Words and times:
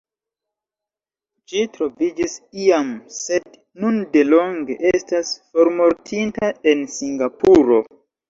Ĝi 1.51 1.65
troviĝis 1.75 2.37
iam 2.61 2.89
sed 3.17 3.59
nun 3.83 4.01
delonge 4.15 4.77
estas 4.93 5.31
formortinta 5.53 6.51
en 6.73 6.83
Singapuro. 6.97 7.79